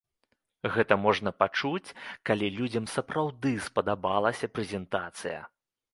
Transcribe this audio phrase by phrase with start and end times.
[0.75, 1.93] Гэта можна пачуць,
[2.29, 5.39] калі людзям сапраўды спадабалася прэзентацыя!